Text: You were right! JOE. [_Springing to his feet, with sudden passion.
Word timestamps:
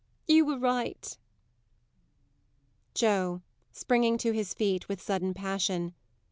You 0.27 0.45
were 0.45 0.57
right! 0.57 1.15
JOE. 2.95 3.43
[_Springing 3.71 4.17
to 4.21 4.31
his 4.31 4.51
feet, 4.55 4.87
with 4.89 4.99
sudden 4.99 5.35
passion. 5.35 5.93